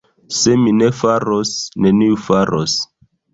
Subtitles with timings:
[0.35, 1.51] Se mi ne faros,
[1.87, 2.81] neniu faros.